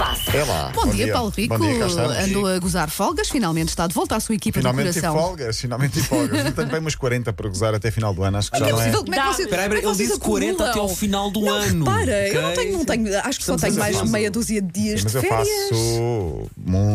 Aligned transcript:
passa. 0.00 0.34
É 0.34 0.44
lá. 0.44 0.72
Bom, 0.74 0.86
dia, 0.88 1.12
Paulo 1.12 1.30
Rico. 1.36 1.58
Bom 1.58 1.66
dia. 1.66 1.84
Andou 2.24 2.46
a 2.46 2.58
gozar 2.58 2.88
folgas, 2.88 3.28
finalmente 3.28 3.68
está 3.68 3.86
de 3.86 3.92
volta 3.92 4.16
à 4.16 4.20
sua 4.20 4.34
equipa 4.34 4.58
Finalmente 4.58 4.92
de 4.92 5.00
coração. 5.00 5.20
folgas, 5.20 5.60
finalmente 5.60 5.92
tive 5.92 6.06
folgas. 6.08 6.46
Eu 6.46 6.52
tenho 6.52 6.68
bem 6.68 6.80
uns 6.80 6.94
40 6.94 7.32
para 7.34 7.48
gozar 7.48 7.74
até 7.74 7.90
final 7.90 8.14
do 8.14 8.22
ano, 8.22 8.38
acho 8.38 8.50
que 8.50 8.58
já 8.58 8.66
É 8.66 8.72
não 8.72 8.78
é. 8.78 8.80
possível, 8.80 9.00
como 9.04 9.14
é 9.14 9.18
que 9.18 9.22
Dá. 9.24 9.32
vocês, 9.32 9.44
Espera 9.46 9.62
aí, 9.62 9.68
como 9.68 9.80
é 9.80 9.84
ele 9.92 9.96
disse 9.98 10.18
40 10.18 10.50
acumulam? 10.52 10.70
até 10.70 10.80
ao 10.80 10.88
final 10.88 11.30
do 11.30 11.40
não, 11.42 11.52
ano. 11.54 11.84
Repara, 11.84 12.28
eu 12.28 12.42
não 12.42 12.52
tenho, 12.54 12.72
não 12.78 12.84
tenho, 12.86 13.18
acho 13.20 13.38
que 13.38 13.44
só 13.44 13.54
Estamos 13.56 13.62
tenho 13.62 13.74
a 13.76 13.78
mais 13.98 14.10
meia 14.10 14.30
dúzia 14.30 14.62
de 14.62 14.72
dias 14.72 15.02
Mas 15.02 15.12
de 15.12 15.18
eu 15.18 15.22
férias. 15.22 15.48
faço 15.68 16.50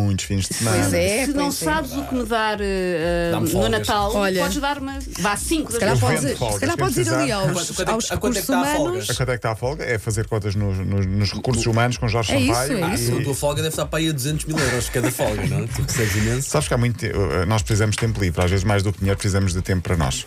muitos 0.05 0.25
fins 0.25 0.47
de 0.47 0.53
semana. 0.53 0.77
Pois 0.79 0.93
é, 0.93 1.25
Se 1.25 1.31
não 1.33 1.43
pois 1.45 1.61
é. 1.61 1.65
sabes 1.65 1.91
o 1.93 2.03
que 2.05 2.15
me 2.15 2.25
dar 2.25 2.57
eh, 2.61 3.29
Dá-me 3.31 3.51
no. 3.51 3.69
Natal, 3.69 4.15
Olha. 4.15 4.41
podes 4.41 4.57
dar-me. 4.61 4.91
Vá, 5.19 5.35
5 5.35 5.71
Se 5.71 5.79
calhar 5.79 5.99
podes, 5.99 6.21
se 6.21 6.59
calhar 6.59 6.77
podes 6.77 6.97
ir 6.97 7.13
ali 7.13 7.31
aos, 7.31 7.51
Quanto- 7.51 7.81
é 7.81 7.85
que- 7.85 7.91
aos 7.91 8.11
a 8.11 8.17
quanto 8.17 8.37
é 8.37 8.41
que 8.41 8.47
recursos 8.47 8.49
está 8.49 8.55
a 8.55 8.59
humanos. 8.59 8.77
folgas? 8.77 9.09
A 9.09 9.13
quanto 9.15 9.29
é 9.29 9.33
que 9.33 9.37
está 9.37 9.51
a 9.51 9.55
folga? 9.55 9.83
É 9.85 9.97
fazer 9.99 10.27
contas 10.27 10.55
nos, 10.55 10.77
nos- 10.77 11.05
nos 11.05 11.31
recursos 11.33 11.65
humanos 11.65 11.97
com 11.97 12.07
Jorge 12.07 12.33
É 12.33 12.39
isso, 12.39 12.53
Sampaio. 12.53 12.85
é 12.85 12.93
isso. 12.95 13.17
a 13.17 13.23
tua 13.23 13.35
folga 13.35 13.55
deve 13.61 13.69
estar 13.69 13.85
para 13.87 13.99
aí 13.99 14.09
a 14.09 14.13
200 14.13 14.45
mil 14.45 14.57
euros 14.59 14.89
cada 14.89 15.11
folga, 15.11 15.45
não 15.47 15.59
é? 15.63 15.67
Tu 15.67 16.17
imenso. 16.19 16.49
Sabes 16.49 16.67
que 16.67 16.73
há 16.73 16.77
muito 16.77 16.97
tempo, 16.99 17.17
nós 17.47 17.61
precisamos 17.61 17.95
de 17.95 17.99
tempo 17.99 18.19
livre, 18.21 18.43
às 18.43 18.49
vezes 18.51 18.63
mais 18.63 18.83
do 18.83 18.93
que 18.93 18.99
dinheiro, 18.99 19.17
precisamos 19.17 19.53
de 19.53 19.61
tempo 19.61 19.81
para 19.81 19.97
nós. 19.97 20.23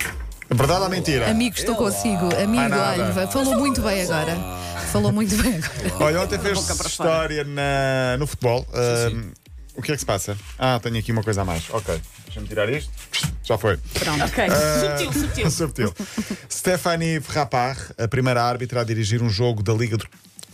Verdade 0.50 0.80
ou 0.82 0.88
mentira? 0.88 1.30
Amigo, 1.30 1.54
estou 1.58 1.74
Olá. 1.76 1.90
consigo. 1.92 2.24
Amigo, 2.42 2.74
olha, 2.74 3.26
falou 3.28 3.58
muito 3.58 3.82
bem 3.82 4.02
agora. 4.02 4.34
Falou 4.90 5.12
muito 5.12 5.36
bem 5.36 5.56
agora. 5.56 6.04
Olha, 6.04 6.22
ontem 6.22 6.38
fez 6.38 6.58
história 6.86 7.44
na- 7.44 8.16
no 8.18 8.26
futebol. 8.26 8.66
Ah, 8.72 9.10
o 9.78 9.82
que 9.82 9.92
é 9.92 9.94
que 9.94 10.00
se 10.00 10.06
passa? 10.06 10.36
Ah, 10.58 10.80
tenho 10.82 10.98
aqui 10.98 11.12
uma 11.12 11.22
coisa 11.22 11.42
a 11.42 11.44
mais. 11.44 11.70
Ok, 11.70 12.00
deixa-me 12.24 12.48
tirar 12.48 12.68
isto. 12.68 12.90
Já 13.44 13.56
foi. 13.56 13.76
Pronto. 13.76 14.24
Ok, 14.24 14.44
sutil, 14.80 15.12
sutil. 15.12 15.50
Subtil. 15.58 15.94
Stephanie 16.50 17.20
Frappard, 17.20 17.80
a 17.96 18.08
primeira 18.08 18.42
árbitra 18.42 18.80
a 18.80 18.84
dirigir 18.84 19.22
um 19.22 19.30
jogo 19.30 19.62
da 19.62 19.72
Liga, 19.72 19.96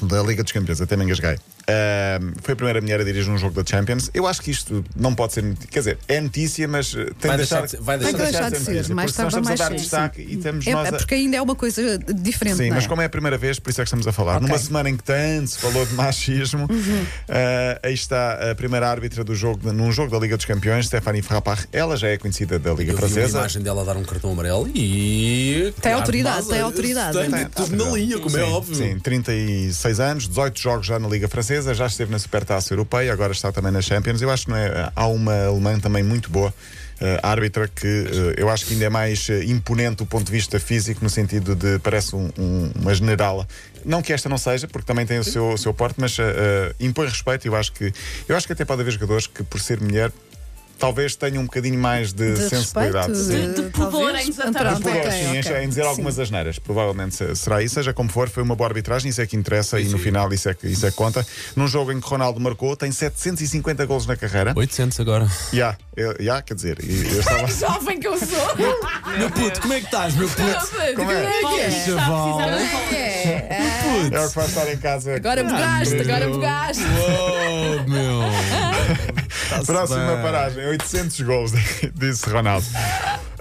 da 0.02 0.22
Liga 0.22 0.42
dos 0.42 0.52
Campeões, 0.52 0.80
até 0.80 0.96
me 0.96 1.04
engasguei. 1.04 1.36
Ahm, 1.66 2.32
foi 2.42 2.52
a 2.52 2.56
primeira 2.56 2.80
mulher 2.82 3.00
a 3.00 3.04
dirigir 3.04 3.32
um 3.32 3.38
jogo 3.38 3.54
da 3.62 3.66
Champions. 3.68 4.10
Eu 4.12 4.26
acho 4.26 4.42
que 4.42 4.50
isto 4.50 4.84
não 4.94 5.14
pode 5.14 5.32
ser. 5.32 5.42
Quer 5.70 5.78
dizer, 5.78 5.98
é 6.06 6.20
notícia, 6.20 6.68
mas 6.68 6.94
eh, 6.94 7.06
tem 7.18 7.28
Vai 7.28 7.30
de 7.30 7.36
deixar 7.38 7.60
deixar, 7.60 7.64
de 7.64 7.70
ser- 7.70 7.80
vai 7.80 7.98
tem 7.98 8.12
deixar 8.12 8.50
de 8.50 8.58
ser 8.58 8.72
notícia. 8.74 8.94
Mais 8.94 9.12
tarde 9.12 9.28
estamos 9.30 9.48
a 9.50 9.54
dar 9.54 9.74
destaque 9.74 10.20
e 10.20 10.34
estamos 10.34 10.66
É, 10.66 10.72
nós 10.72 10.86
é 10.86 10.88
a. 10.90 10.92
porque 10.98 11.14
ainda 11.14 11.36
é 11.38 11.40
uma 11.42 11.54
coisa 11.54 11.98
diferente. 11.98 12.56
Sim, 12.58 12.64
não 12.66 12.72
é? 12.72 12.74
mas 12.74 12.86
como 12.86 13.00
é 13.00 13.06
a 13.06 13.08
primeira 13.08 13.38
vez, 13.38 13.58
por 13.58 13.70
isso 13.70 13.80
é 13.80 13.84
que 13.84 13.88
estamos 13.88 14.06
a 14.06 14.12
falar. 14.12 14.36
Ok. 14.36 14.46
Numa 14.48 14.58
semana 14.58 14.90
em 14.90 14.96
que 14.96 15.04
tanto 15.04 15.46
se 15.48 15.58
falou 15.58 15.86
de 15.86 15.94
machismo, 15.94 16.68
eh, 17.28 17.80
aí 17.82 17.94
está 17.94 18.50
a 18.50 18.54
primeira 18.54 18.86
árbitra 18.90 19.24
do 19.24 19.34
jogo, 19.34 19.72
num 19.72 19.90
jogo 19.90 20.10
da 20.10 20.18
Liga 20.18 20.36
dos 20.36 20.44
Campeões, 20.44 20.86
Stephanie 20.86 21.22
Frappard. 21.22 21.66
Ela 21.72 21.96
já 21.96 22.08
é 22.08 22.18
conhecida 22.18 22.58
da 22.58 22.70
Liga 22.74 22.92
Eu 22.92 22.96
vi 22.96 23.02
uma 23.02 23.08
Francesa. 23.08 23.38
imagem 23.38 23.62
dela 23.62 23.80
a 23.80 23.84
dar 23.84 23.96
um 23.96 24.02
cartão 24.04 24.30
amarelo 24.32 24.68
e. 24.74 25.72
Tem 25.80 25.92
autoridade, 25.94 26.46
tem 26.46 26.60
autoridade. 26.60 27.16
Tem, 27.18 27.30
Tem, 27.30 27.46
tudo 27.48 27.74
na 27.76 27.90
linha, 27.92 28.18
como 28.18 28.36
é 28.36 28.44
Sim, 28.44 28.52
óbvio. 28.52 28.74
Sim, 28.74 28.98
36 29.84 30.00
anos, 30.00 30.28
18 30.28 30.58
jogos 30.60 30.86
já 30.86 30.98
na 30.98 31.06
Liga 31.08 31.28
Francesa, 31.28 31.74
já 31.74 31.86
esteve 31.86 32.10
na 32.10 32.18
Supertaça 32.18 32.72
Europeia, 32.72 33.12
agora 33.12 33.32
está 33.32 33.52
também 33.52 33.70
na 33.70 33.82
Champions. 33.82 34.22
Eu 34.22 34.30
acho 34.30 34.46
que 34.46 34.50
não 34.50 34.56
é, 34.56 34.90
há 34.96 35.06
uma 35.06 35.46
alemã 35.46 35.78
também 35.78 36.02
muito 36.02 36.30
boa. 36.30 36.52
eh, 37.00 37.18
árbitra 37.24 37.66
que 37.66 37.86
eh, 37.86 38.34
eu 38.40 38.48
acho 38.48 38.64
que 38.66 38.72
ainda 38.72 38.84
é 38.84 38.88
mais 38.88 39.28
eh, 39.28 39.42
imponente 39.46 39.96
do 39.96 40.06
ponto 40.06 40.24
de 40.26 40.30
vista 40.30 40.60
físico, 40.60 41.00
no 41.02 41.10
sentido 41.10 41.56
de 41.56 41.76
parece 41.80 42.14
um- 42.14 42.30
um- 42.38 42.70
uma 42.80 42.94
generala. 42.94 43.48
Não 43.84 44.00
que 44.00 44.12
esta 44.12 44.28
não 44.28 44.38
seja, 44.38 44.68
porque 44.68 44.86
também 44.86 45.04
tem 45.04 45.18
o 45.18 45.24
seu, 45.24 45.50
o 45.50 45.58
seu 45.58 45.74
porte, 45.74 45.96
mas 45.98 46.16
eh, 46.20 46.22
eh, 46.22 46.74
impõe 46.78 47.06
respeito. 47.08 47.48
Eu 47.48 47.56
acho 47.56 47.72
que 47.72 47.92
eu 48.28 48.36
acho 48.36 48.46
que 48.46 48.52
até 48.52 48.64
pode 48.64 48.80
haver 48.82 48.92
jogadores 48.92 49.26
que, 49.26 49.42
por 49.42 49.60
ser 49.60 49.80
mulher, 49.80 50.12
talvez 50.78 51.14
tenham 51.16 51.42
um 51.42 51.46
bocadinho 51.46 51.78
mais 51.78 52.12
de, 52.12 52.34
De 52.34 52.48
sensibilidade. 52.48 53.08
respeito, 53.12 53.16
Sim. 53.16 53.52
De- 53.52 53.62
de 53.62 53.70
pudor 53.70 54.14
em 54.16 54.26
desatar 54.30 54.52
Pronto, 54.52 54.76
os 54.76 54.80
Por 54.82 54.90
ok, 54.92 55.06
hoje, 55.08 55.18
sim, 55.18 55.38
ok. 55.52 55.64
em 55.64 55.68
dizer 55.68 55.82
Sim. 55.82 55.88
algumas 55.88 56.18
asneiras. 56.18 56.58
Provavelmente 56.58 57.14
se- 57.14 57.36
será 57.36 57.62
isso, 57.62 57.74
seja 57.74 57.92
como 57.92 58.08
for, 58.10 58.28
foi 58.28 58.42
uma 58.42 58.54
boa 58.56 58.68
arbitragem, 58.68 59.08
isso 59.10 59.20
é 59.20 59.26
que 59.26 59.36
interessa 59.36 59.80
e 59.80 59.84
no 59.88 59.98
final 59.98 60.32
isso 60.32 60.48
é 60.48 60.54
que, 60.54 60.66
isso 60.66 60.86
é 60.86 60.90
que 60.90 60.96
conta. 60.96 61.26
Num 61.56 61.66
jogo 61.68 61.92
em 61.92 62.00
que 62.00 62.06
Ronaldo 62.08 62.40
marcou, 62.40 62.76
tem 62.76 62.90
750 62.92 63.84
golos 63.86 64.06
na 64.06 64.16
carreira. 64.16 64.52
800 64.56 64.98
agora. 65.00 65.28
Já, 65.52 65.76
eu- 65.96 66.16
já, 66.20 66.42
quer 66.42 66.54
dizer, 66.54 66.78
e 66.82 67.06
eu 67.14 67.20
estava. 67.20 67.46
Jovem 67.48 68.00
que 68.00 68.08
eu 68.08 68.18
sou. 68.18 68.56
Meu 69.18 69.30
puto, 69.30 69.60
como 69.60 69.72
é 69.74 69.78
que 69.80 69.84
estás, 69.86 70.14
meu 70.14 70.28
puto? 70.28 70.42
Como 70.96 71.10
é? 71.12 71.40
Paulo, 71.40 71.58
está 71.60 71.68
a 71.68 71.84
Chaval. 71.84 72.36
precisar 72.36 72.58
de 72.58 72.68
folgas. 72.68 72.94
É, 72.94 73.48
É 74.12 74.20
o 74.24 74.28
que 74.28 74.34
vai 74.36 74.46
estar 74.46 74.72
em 74.72 74.76
casa. 74.78 75.14
Agora 75.14 75.44
bugaste, 75.44 75.94
agora 76.00 76.28
bugaste. 76.28 76.82
Uou, 76.82 77.88
meu. 77.88 78.20
Próxima 79.66 80.14
bem. 80.14 80.22
paragem, 80.22 80.66
800 80.66 81.20
gols, 81.20 81.52
disse 81.94 82.28
Ronaldo. 82.28 82.66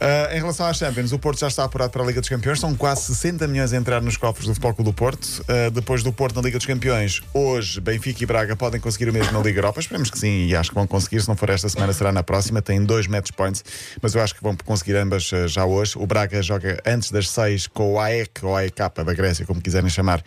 Ah, 0.06 0.35
em 0.35 0.40
relação 0.40 0.66
às 0.66 0.75
Champions, 0.75 1.13
o 1.13 1.19
Porto 1.19 1.40
já 1.40 1.47
está 1.47 1.63
apurado 1.63 1.90
para 1.90 2.03
a 2.03 2.06
Liga 2.06 2.19
dos 2.19 2.28
Campeões. 2.28 2.59
São 2.59 2.75
quase 2.75 3.03
60 3.03 3.47
milhões 3.47 3.72
a 3.72 3.78
entrar 3.78 4.01
nos 4.01 4.18
cofres 4.18 4.47
do 4.47 4.53
Futebol 4.53 4.73
Clube 4.73 4.91
do 4.91 4.94
Porto. 4.94 5.46
Ah, 5.47 5.69
depois 5.69 6.03
do 6.03 6.12
Porto 6.12 6.35
na 6.35 6.41
Liga 6.41 6.57
dos 6.57 6.66
Campeões, 6.66 7.22
hoje 7.34 7.79
Benfica 7.79 8.22
e 8.22 8.25
Braga 8.25 8.53
podem 8.56 8.81
conseguir 8.81 9.09
o 9.09 9.13
mesmo 9.13 9.31
na 9.31 9.40
Liga 9.40 9.59
Europa. 9.59 9.79
Esperemos 9.79 10.09
que 10.09 10.19
sim 10.19 10.47
e 10.47 10.56
acho 10.56 10.72
que 10.72 10.75
vão 10.75 10.85
conseguir. 10.85 11.22
Se 11.22 11.28
não 11.29 11.38
for 11.38 11.50
esta 11.50 11.69
semana, 11.69 11.94
será 11.94 12.12
na 12.12 12.22
próxima. 12.22 12.62
Tem 12.62 12.84
dois 12.84 13.07
match 13.07 13.31
points, 13.31 13.63
mas 14.02 14.13
eu 14.13 14.22
acho 14.22 14.35
que 14.35 14.44
vão 14.44 14.57
conseguir 14.66 14.97
ambas 14.97 15.31
ah, 15.34 15.47
já 15.47 15.66
hoje. 15.66 15.94
O 15.96 16.06
Braga 16.06 16.41
joga 16.41 16.81
antes 16.85 17.09
das 17.09 17.29
6 17.29 17.68
com 17.68 17.94
o 17.94 18.00
AEK 18.00 18.44
ou 18.44 18.57
AEK 18.57 18.75
da 19.06 19.13
Grécia, 19.13 19.46
como 19.46 19.62
quiserem 19.62 19.90
chamar. 19.90 20.22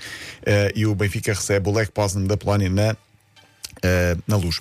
E 0.75 0.87
o 0.87 0.95
Benfica 0.95 1.35
recebe 1.35 1.69
o 1.69 1.73
Lech 1.73 1.91
Poznan 1.93 2.25
da 2.25 2.37
Polónia 2.37 2.71
na 2.71 2.97
Uh, 3.77 4.21
na 4.27 4.37
luz. 4.37 4.61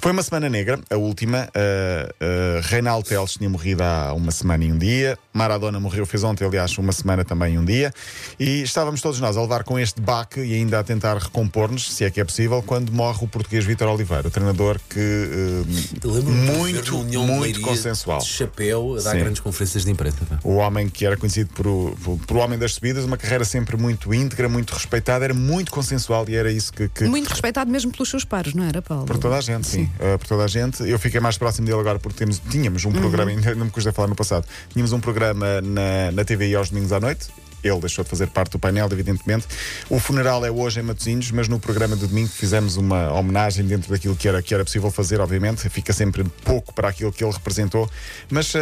Foi 0.00 0.12
uma 0.12 0.22
semana 0.22 0.48
negra, 0.48 0.78
a 0.88 0.96
última. 0.96 1.48
Uh, 1.48 2.08
uh, 2.08 2.60
Reinaldo 2.62 3.08
Teles 3.08 3.32
tinha 3.34 3.48
morrido 3.50 3.82
há 3.82 4.12
uma 4.14 4.30
semana 4.30 4.64
e 4.64 4.72
um 4.72 4.78
dia. 4.78 5.18
Maradona 5.32 5.80
morreu, 5.80 6.06
fez 6.06 6.22
ontem, 6.22 6.44
aliás, 6.44 6.76
uma 6.78 6.92
semana 6.92 7.24
também 7.24 7.54
e 7.54 7.58
um 7.58 7.64
dia. 7.64 7.92
E 8.38 8.62
estávamos 8.62 9.00
todos 9.00 9.18
nós 9.20 9.36
a 9.36 9.40
levar 9.40 9.64
com 9.64 9.78
este 9.78 10.00
baque 10.00 10.40
e 10.40 10.54
ainda 10.54 10.78
a 10.78 10.84
tentar 10.84 11.16
recompor-nos, 11.18 11.92
se 11.92 12.04
é 12.04 12.10
que 12.10 12.20
é 12.20 12.24
possível, 12.24 12.62
quando 12.62 12.92
morre 12.92 13.24
o 13.24 13.28
português 13.28 13.64
Vítor 13.64 13.88
Oliveira, 13.88 14.28
o 14.28 14.30
treinador 14.30 14.78
que 14.88 15.00
uh, 15.00 16.22
muito, 16.30 16.96
muito 17.18 17.60
consensual. 17.60 18.18
De 18.20 18.26
chapéu, 18.26 18.96
a 18.98 19.02
dar 19.02 19.12
Sim. 19.12 19.18
grandes 19.18 19.40
conferências 19.40 19.84
de 19.84 19.90
imprensa. 19.90 20.18
O 20.42 20.54
homem 20.56 20.88
que 20.88 21.04
era 21.04 21.16
conhecido 21.16 21.50
por, 21.54 21.66
o- 21.66 21.96
por, 22.02 22.18
por 22.18 22.36
o 22.36 22.40
homem 22.40 22.58
das 22.58 22.74
subidas, 22.74 23.04
uma 23.04 23.16
carreira 23.16 23.44
sempre 23.44 23.76
muito 23.76 24.12
íntegra, 24.14 24.48
muito 24.48 24.72
respeitada, 24.72 25.24
era 25.24 25.34
muito 25.34 25.70
consensual 25.70 26.24
e 26.28 26.36
era 26.36 26.50
isso 26.50 26.72
que, 26.72 26.88
que, 26.88 27.04
Muito 27.04 27.28
respeitado 27.28 27.70
mesmo 27.70 27.90
pelos 27.92 28.08
seus 28.08 28.24
pares, 28.24 28.43
não 28.52 28.64
era, 28.64 28.82
Paulo? 28.82 29.06
Por 29.06 29.16
toda 29.16 29.36
a 29.36 29.40
gente, 29.40 29.66
sim. 29.66 29.84
Uh, 29.84 30.18
por 30.18 30.26
toda 30.26 30.44
a 30.44 30.46
gente. 30.48 30.82
Eu 30.82 30.98
fiquei 30.98 31.20
mais 31.20 31.38
próximo 31.38 31.66
dele 31.66 31.78
agora 31.78 31.98
porque 31.98 32.18
temos, 32.18 32.40
tínhamos 32.50 32.84
um 32.84 32.92
programa, 32.92 33.30
ainda 33.32 33.54
não 33.54 33.66
me 33.66 33.70
custa 33.70 33.92
falar 33.92 34.08
no 34.08 34.16
passado, 34.16 34.46
tínhamos 34.70 34.92
um 34.92 35.00
programa 35.00 35.60
na, 35.60 36.10
na 36.12 36.24
TVI 36.24 36.54
aos 36.56 36.70
domingos 36.70 36.92
à 36.92 37.00
noite. 37.00 37.28
Ele 37.64 37.80
deixou 37.80 38.04
de 38.04 38.10
fazer 38.10 38.26
parte 38.28 38.52
do 38.52 38.58
painel, 38.58 38.86
evidentemente. 38.92 39.46
O 39.88 39.98
funeral 39.98 40.44
é 40.44 40.50
hoje 40.50 40.80
em 40.80 40.82
Matosinhos, 40.82 41.30
mas 41.30 41.48
no 41.48 41.58
programa 41.58 41.96
de 41.96 42.06
domingo 42.06 42.28
fizemos 42.28 42.76
uma 42.76 43.10
homenagem 43.12 43.64
dentro 43.64 43.90
daquilo 43.90 44.14
que 44.14 44.28
era, 44.28 44.42
que 44.42 44.52
era 44.52 44.62
possível 44.64 44.90
fazer, 44.90 45.20
obviamente. 45.20 45.66
Fica 45.70 45.92
sempre 45.92 46.24
pouco 46.44 46.74
para 46.74 46.88
aquilo 46.88 47.10
que 47.10 47.24
ele 47.24 47.32
representou. 47.32 47.88
Mas 48.30 48.54
uh, 48.54 48.58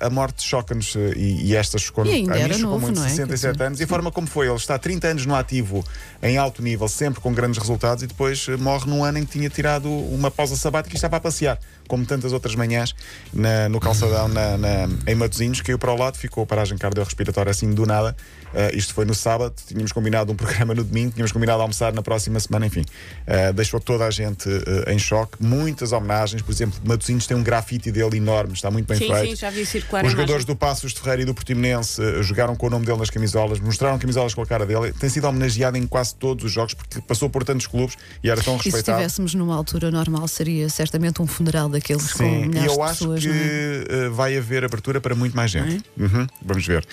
a 0.00 0.08
morte 0.08 0.42
choca-nos 0.44 0.94
uh, 0.94 0.98
e, 1.16 1.46
e 1.46 1.56
esta 1.56 1.76
chocou 1.78 2.04
ainda 2.04 2.32
a 2.34 2.36
mim 2.48 2.54
chocou 2.54 2.70
novo, 2.72 2.80
muito, 2.86 3.00
não 3.00 3.06
é? 3.06 3.10
67 3.10 3.62
anos. 3.62 3.80
E 3.80 3.84
a 3.84 3.86
forma 3.86 4.12
como 4.12 4.26
foi, 4.26 4.46
ele 4.46 4.54
está 4.56 4.78
30 4.78 5.08
anos 5.08 5.26
no 5.26 5.34
ativo, 5.34 5.84
em 6.22 6.38
alto 6.38 6.62
nível, 6.62 6.86
sempre 6.88 7.20
com 7.20 7.32
grandes 7.34 7.58
resultados, 7.58 8.02
e 8.04 8.06
depois 8.06 8.46
eh, 8.48 8.56
morre 8.56 8.88
num 8.88 9.02
ano 9.02 9.18
em 9.18 9.24
que 9.24 9.32
tinha 9.32 9.50
tirado 9.50 9.88
uma 9.90 10.30
pausa 10.30 10.54
sabática 10.56 10.94
e 10.94 10.96
estava 10.96 11.16
a 11.16 11.20
passear, 11.20 11.58
como 11.88 12.04
tantas 12.06 12.32
outras 12.32 12.54
manhãs, 12.54 12.94
na- 13.32 13.68
no 13.68 13.80
calçadão 13.80 14.28
na, 14.28 14.56
na- 14.56 14.88
em 15.06 15.14
Matosinhos, 15.14 15.60
caiu 15.60 15.78
para 15.78 15.92
o 15.92 15.96
lado, 15.96 16.16
ficou 16.16 16.44
a 16.44 16.46
paragem 16.46 16.78
cardiorrespiratória 16.78 17.50
assim 17.50 17.72
do 17.72 17.84
nada. 17.86 18.16
Eh, 18.54 18.76
isto 18.76 18.94
foi 18.94 19.04
no 19.04 19.14
sábado, 19.14 19.54
tínhamos 19.66 19.92
combinado 19.92 20.32
um 20.32 20.36
programa 20.36 20.74
no 20.74 20.84
domingo, 20.84 21.12
tínhamos 21.12 21.32
combinado 21.32 21.60
almoçar 21.62 21.92
na 21.92 22.02
próxima 22.02 22.38
semana, 22.40 22.66
enfim. 22.66 22.84
Eh, 23.26 23.52
deixou 23.52 23.80
toda 23.80 24.04
a 24.06 24.10
gente 24.10 24.48
eh, 24.48 24.92
em 24.92 24.98
choque. 24.98 25.36
Muitas 25.40 25.92
homenagens, 25.92 26.42
por 26.42 26.52
exemplo, 26.52 26.78
Matosinhos 26.84 27.26
tem 27.26 27.36
um 27.36 27.42
grafite 27.42 27.90
dele 27.90 28.16
enorme, 28.16 28.52
está 28.54 28.70
muito 28.70 28.86
bem 28.86 28.96
Sim, 28.98 29.08
feito. 29.12 29.30
sim, 29.30 29.36
já 29.36 29.50
vi 29.50 29.66
circular 29.66 30.04
Os 30.04 30.12
jogadores 30.12 30.44
imagem. 30.44 30.54
do 30.54 30.56
Passos 30.56 30.92
de 30.92 31.00
Ferreira 31.00 31.22
e 31.22 31.24
do 31.24 31.34
Portimonense 31.34 32.00
jogaram 32.22 32.54
com 32.56 32.66
o 32.66 32.70
nome 32.70 32.86
dele 32.86 32.98
nas 32.98 33.10
camisolas, 33.10 33.58
mostraram 33.60 33.98
camisolas 33.98 34.34
com 34.34 34.42
a 34.42 34.46
cara 34.46 34.64
dele. 34.66 34.92
Tem 34.92 35.08
sido 35.10 35.26
homenageado 35.26 35.76
em 35.76 35.86
quase 35.86 36.14
todos 36.14 36.44
os 36.44 36.52
jogos 36.52 36.74
porque 36.74 37.00
passou 37.00 37.28
por 37.28 37.44
tantos 37.44 37.66
clubes 37.66 37.96
e 38.22 38.30
era 38.30 38.40
tão 38.42 38.56
E 38.56 38.58
se 38.58 38.64
respeitado. 38.64 38.98
estivéssemos 39.00 39.34
numa 39.34 39.56
altura 39.56 39.90
normal, 39.90 40.28
seria 40.28 40.68
certamente 40.68 41.20
um 41.20 41.26
funeral 41.26 41.68
daqueles 41.68 42.12
com 42.12 42.18
Sim, 42.18 42.44
e 42.44 42.48
milhares 42.48 42.70
eu 42.70 42.76
de 42.76 42.82
acho 42.82 42.98
pessoas. 42.98 43.20
que 43.20 43.28
não 43.28 43.34
é? 43.34 44.06
eh, 44.06 44.08
vai 44.10 44.36
haver 44.36 44.64
abertura 44.64 45.00
para 45.00 45.14
muito 45.14 45.34
mais 45.36 45.50
gente. 45.50 45.84
Uhum, 45.98 46.26
vamos 46.42 46.66
ver. 46.66 46.86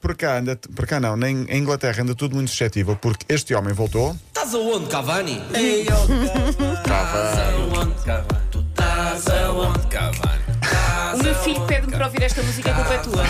Por 0.00 0.16
cá, 0.16 0.38
anda, 0.38 0.53
por 0.56 0.86
cá 0.86 0.98
não, 1.00 1.16
nem, 1.16 1.44
em 1.48 1.58
Inglaterra 1.58 2.02
anda 2.02 2.14
tudo 2.14 2.34
muito 2.36 2.50
suscetível 2.50 2.96
porque 2.96 3.24
este 3.32 3.54
homem 3.54 3.72
voltou. 3.72 4.16
Estás 4.28 4.54
aonde, 4.54 4.86
Cavani? 4.86 5.42
Ei, 5.54 5.82
eu, 5.82 6.76
Cavani. 6.84 7.76
aonde, 7.76 7.94
Cavani? 8.04 8.26
Tu 8.50 8.60
estás 8.60 9.26
aonde, 9.28 9.86
Cavani? 9.86 10.44
O 11.14 11.22
meu 11.22 11.34
filho 11.36 11.60
pede-me 11.66 11.92
para 11.92 12.06
ouvir 12.06 12.22
esta 12.22 12.42
música, 12.42 12.70
a 12.72 12.74
culpa 12.74 12.94
é 12.94 12.98
tua. 12.98 13.24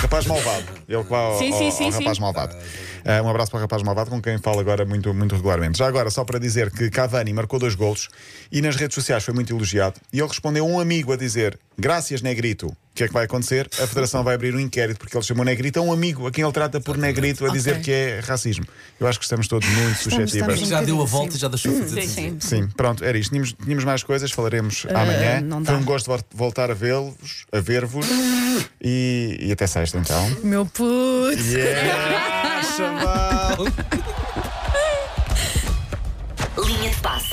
Rapaz 0.00 0.26
malvado. 0.26 0.64
Ele 0.88 1.02
que 1.02 1.10
vai 1.10 1.20
ao, 1.24 1.38
Sim, 1.38 1.52
sim, 1.52 1.66
ao- 1.66 1.72
sim, 1.72 1.84
ao 1.86 1.92
sim. 1.92 1.98
rapaz 1.98 2.18
malvado. 2.18 2.56
Eh, 3.04 3.22
um 3.22 3.28
abraço 3.30 3.50
para 3.50 3.58
o 3.58 3.60
rapaz 3.62 3.82
malvado 3.82 4.10
com 4.10 4.20
quem 4.20 4.36
falo 4.38 4.60
agora 4.60 4.84
muito, 4.84 5.12
muito 5.14 5.34
regularmente. 5.34 5.78
Já 5.78 5.86
agora, 5.86 6.10
só 6.10 6.24
para 6.24 6.38
dizer 6.38 6.70
que 6.70 6.90
Cavani 6.90 7.32
marcou 7.32 7.58
dois 7.58 7.74
golos 7.74 8.08
e 8.52 8.60
nas 8.60 8.76
redes 8.76 8.94
sociais 8.94 9.24
foi 9.24 9.32
muito 9.32 9.54
elogiado. 9.54 9.98
E 10.12 10.18
ele 10.20 10.28
respondeu 10.28 10.64
a 10.64 10.68
um 10.68 10.78
amigo 10.78 11.12
a 11.12 11.16
dizer: 11.16 11.58
Graças, 11.78 12.20
Negrito. 12.20 12.74
O 12.92 12.94
que 13.00 13.04
é 13.04 13.06
que 13.06 13.14
vai 13.14 13.24
acontecer? 13.24 13.68
A 13.80 13.86
Federação 13.86 14.22
vai 14.24 14.34
abrir 14.34 14.54
um 14.54 14.58
inquérito 14.60 14.98
porque 14.98 15.16
ele 15.16 15.24
chamou 15.24 15.44
negrito 15.44 15.78
a 15.78 15.82
um 15.82 15.90
amigo 15.92 16.26
a 16.26 16.30
quem 16.30 16.42
ele 16.44 16.52
trata 16.52 16.80
por 16.80 16.98
negrito 16.98 17.46
a 17.46 17.48
dizer 17.48 17.80
que 17.80 17.90
é 17.90 18.20
racismo. 18.20 18.66
Eu 18.98 19.06
acho 19.06 19.18
que 19.18 19.24
estamos 19.24 19.46
todos 19.48 19.66
muito 19.68 19.96
suscetíveis. 20.02 20.34
estamos- 20.34 20.68
Já 20.68 20.82
deu 20.82 21.00
a 21.00 21.04
volta 21.06 21.30
sim. 21.30 21.36
e 21.36 21.40
já 21.40 21.48
deixou 21.48 21.72
fazer 21.78 22.02
Sim, 22.02 22.08
sim. 22.08 22.36
Sim, 22.40 22.68
pronto, 22.76 23.02
era 23.04 23.16
isto. 23.16 23.30
Tínhamos, 23.30 23.54
tínhamos 23.54 23.84
mais 23.84 24.02
coisas, 24.02 24.30
falaremos 24.32 24.84
amanhã. 24.90 25.40
não 25.40 25.64
Foi 25.64 25.76
um 25.76 25.84
gosto 25.84 26.06
vol- 26.08 26.20
voltar 26.34 26.70
a 26.70 26.74
vê-los, 26.74 27.46
a 27.52 27.60
ver-vos 27.60 28.06
e, 28.82 29.38
e 29.40 29.52
até 29.52 29.66
sexta 29.66 29.96
então. 29.96 30.28
Meu 30.42 30.66
puto. 30.66 31.38
Yeah, 31.40 32.62
chaval! 32.76 33.64
Linha 36.66 36.90
de 36.90 36.96
passe. 36.96 37.28